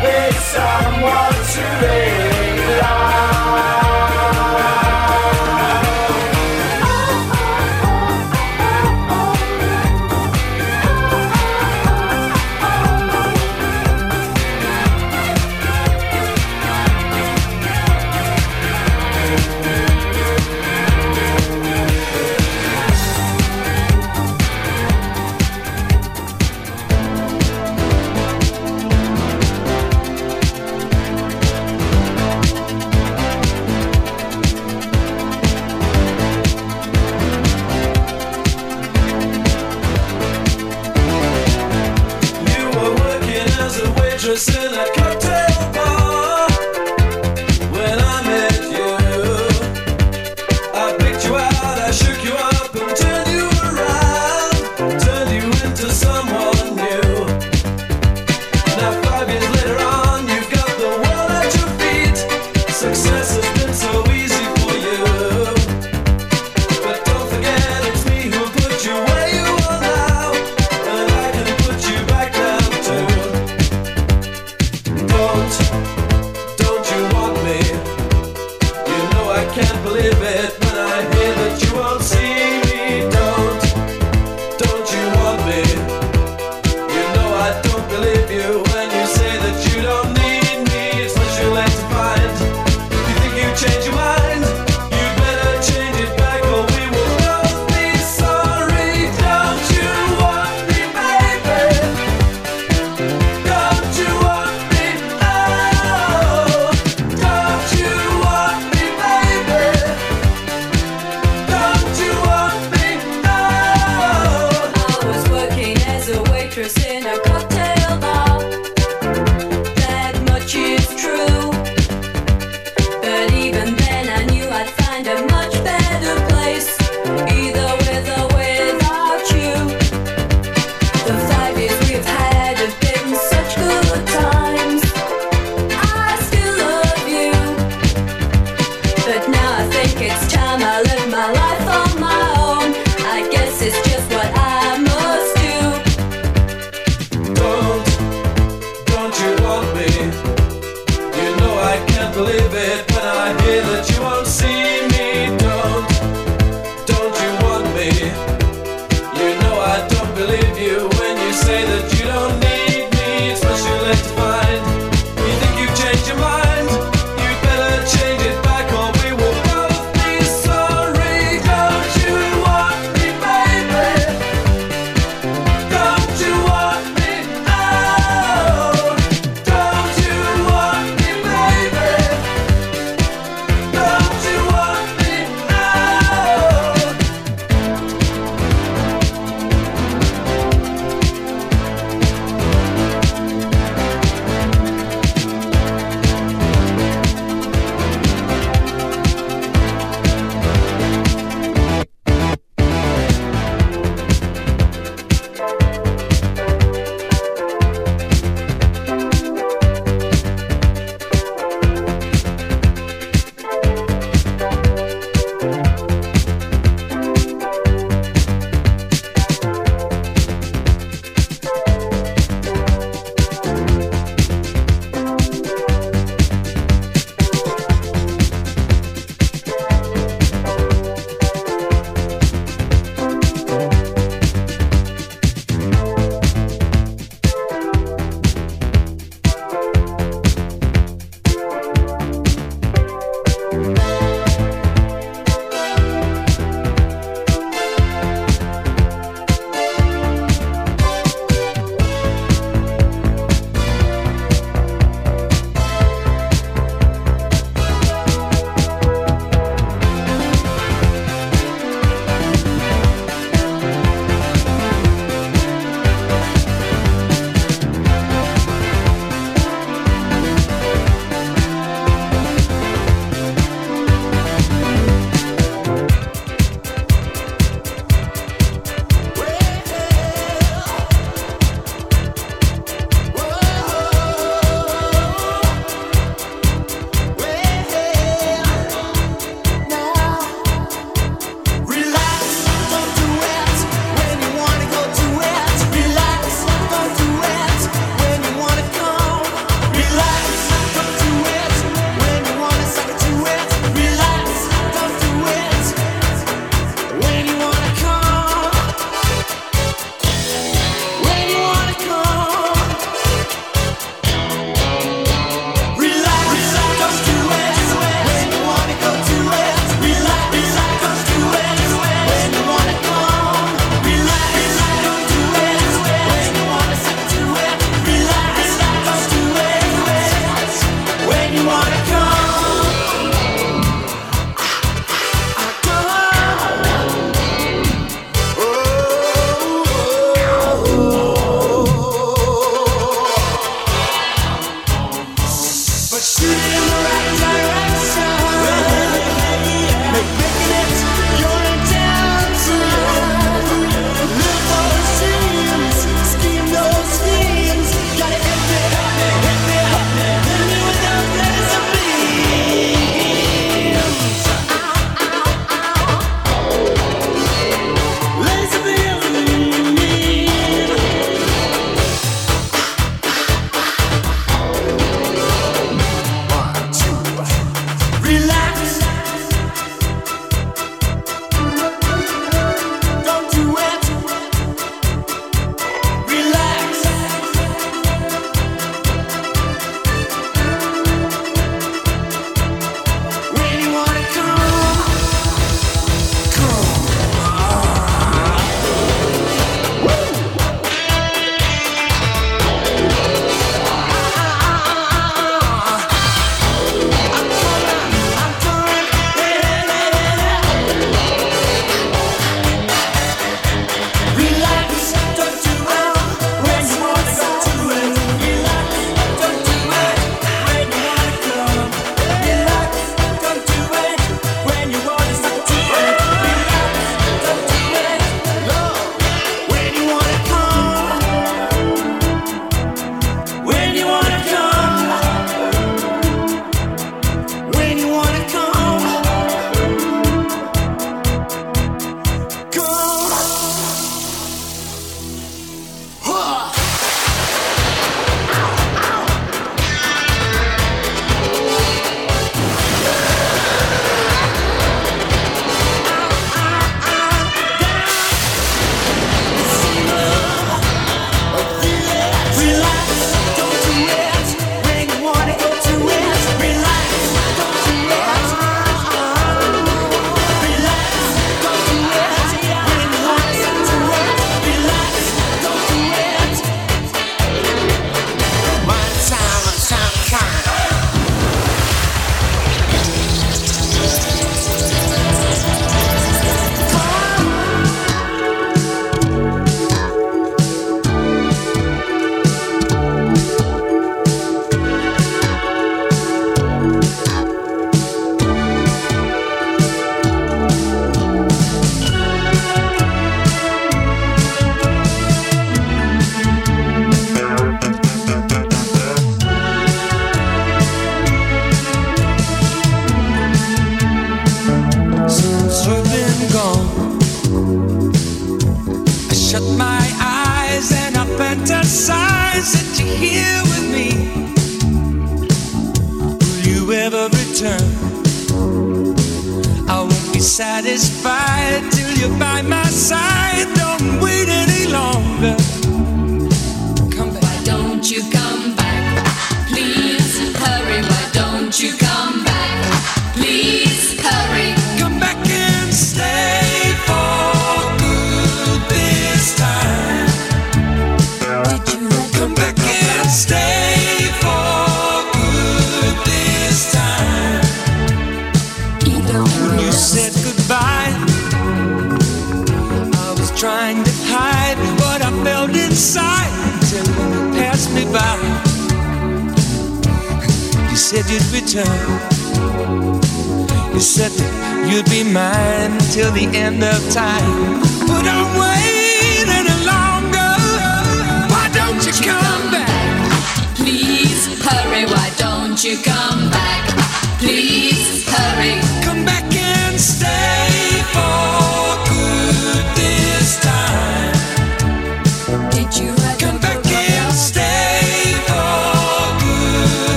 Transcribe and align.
Cause 0.00 0.30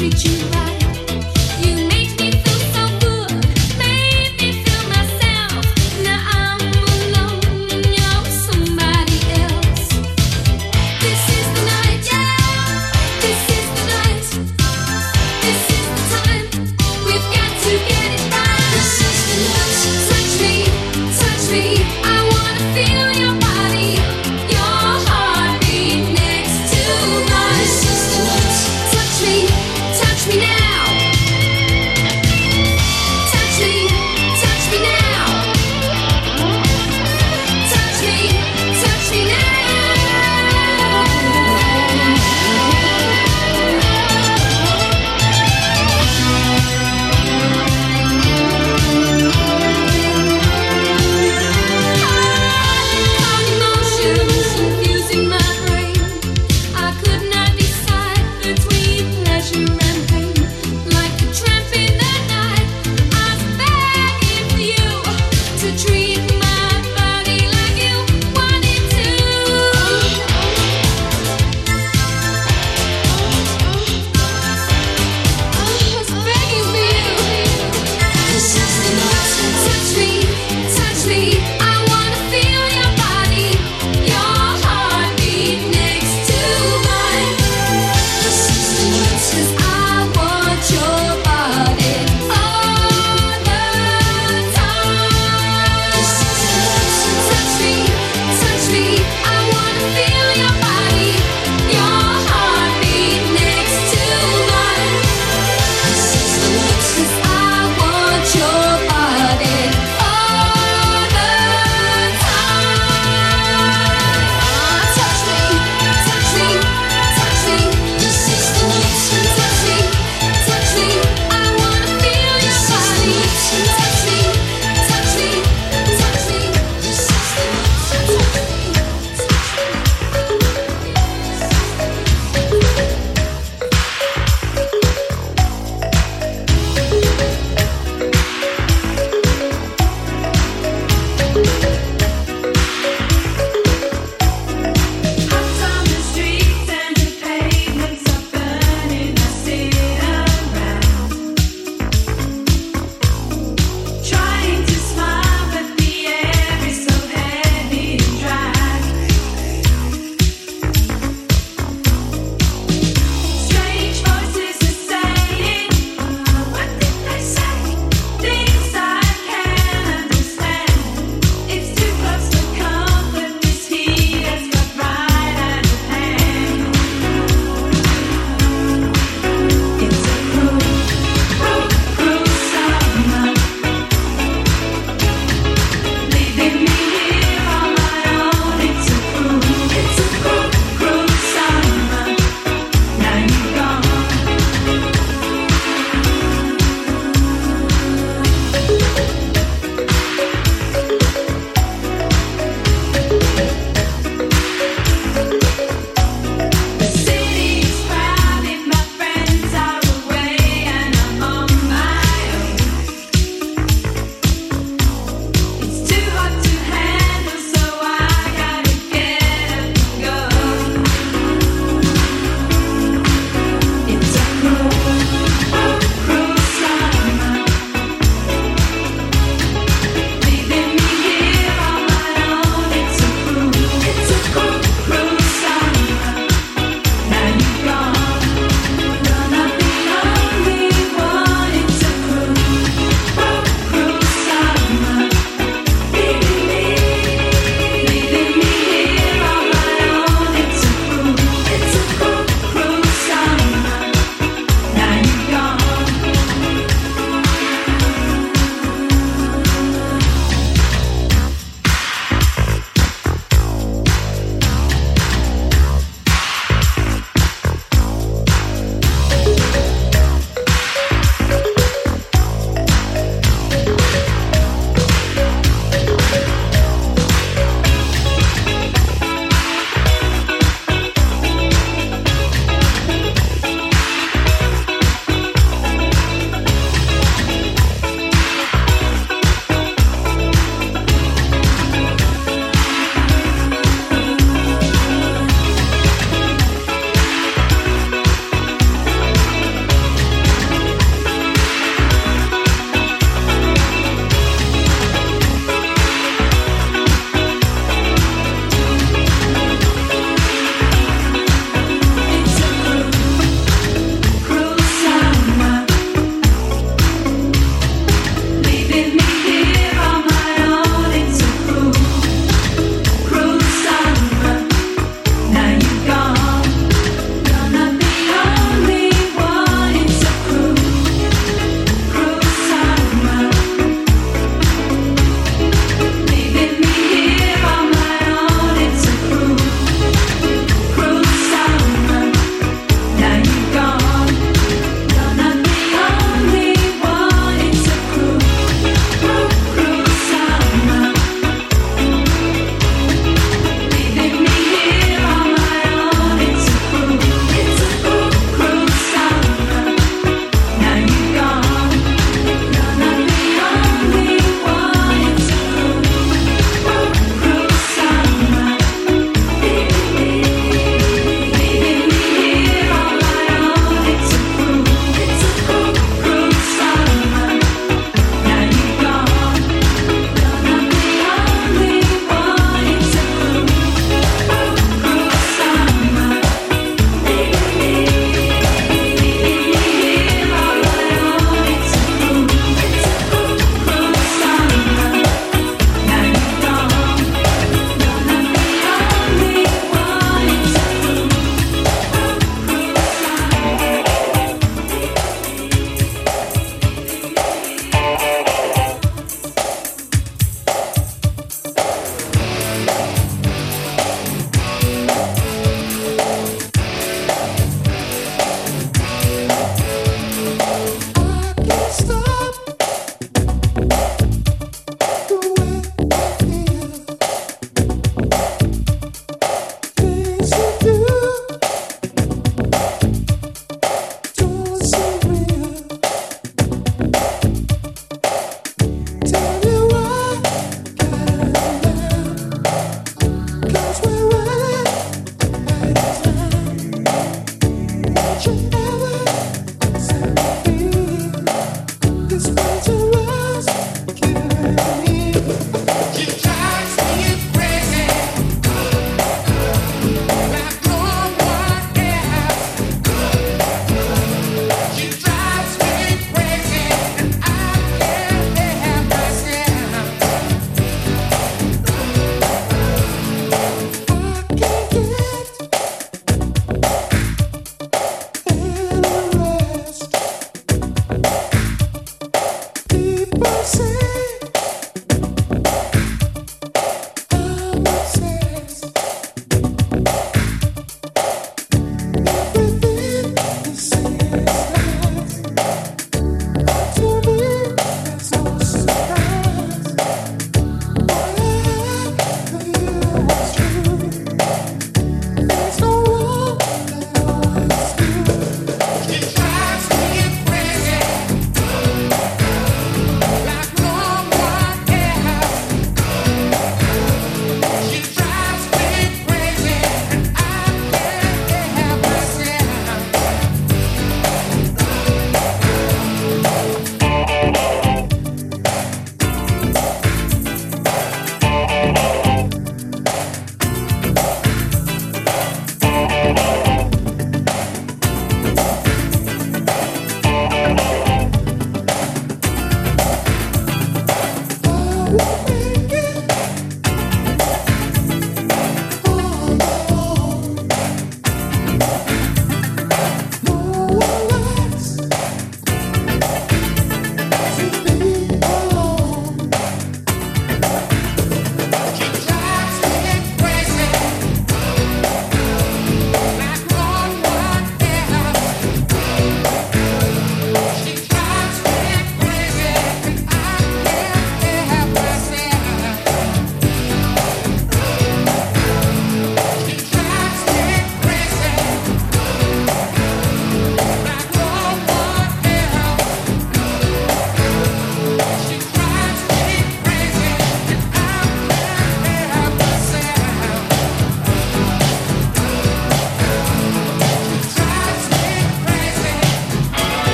treat 0.00 0.24
you 0.24 0.39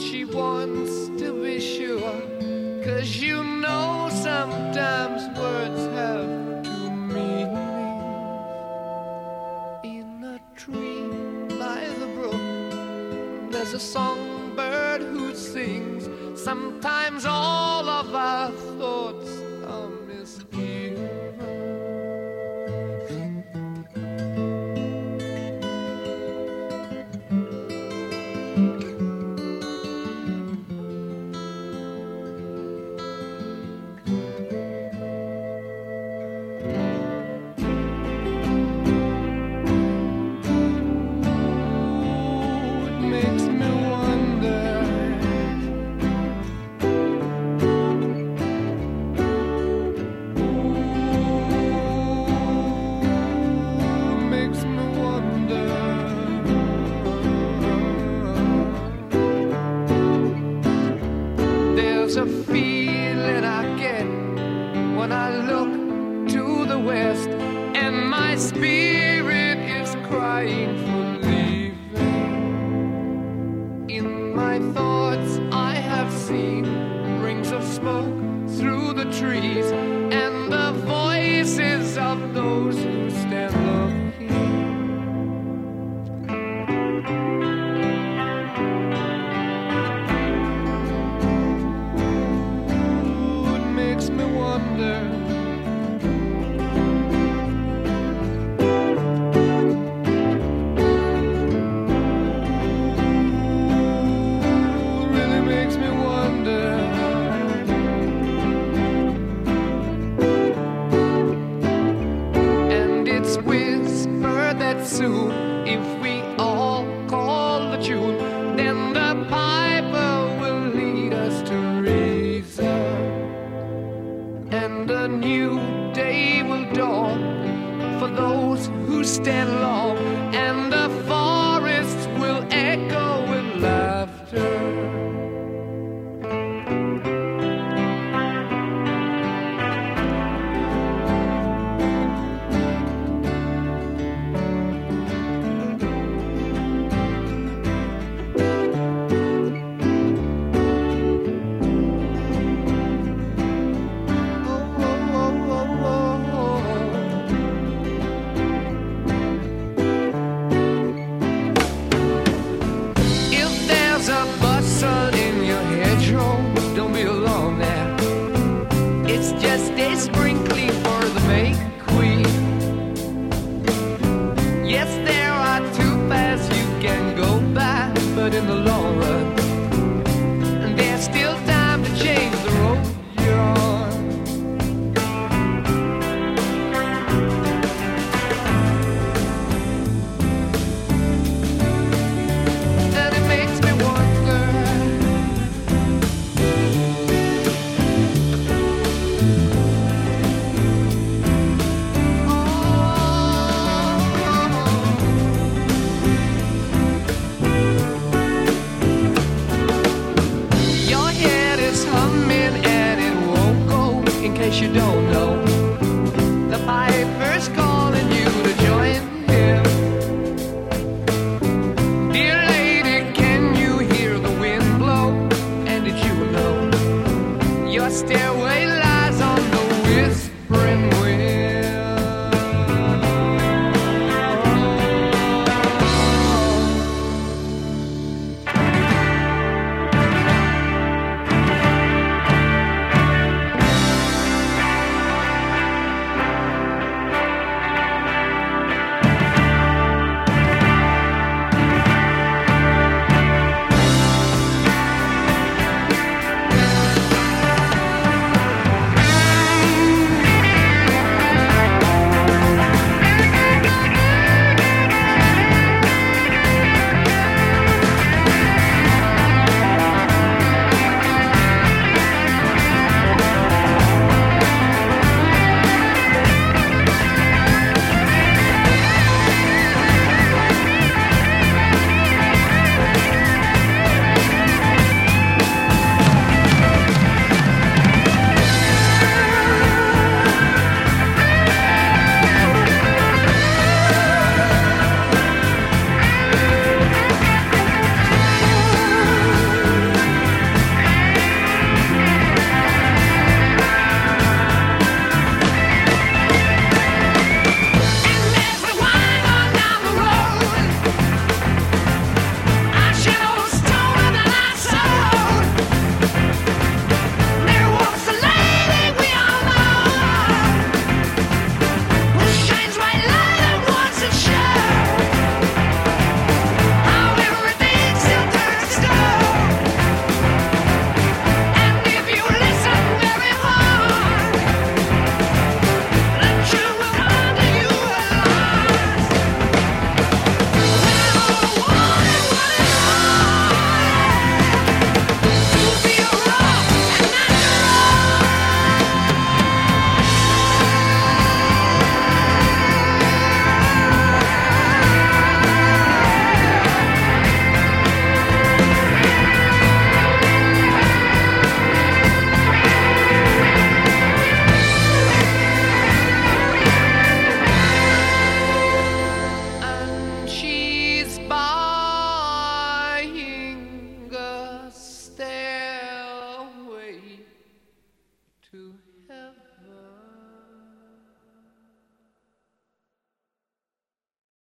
she 0.00 0.24
wants 0.24 1.08
to 1.20 1.37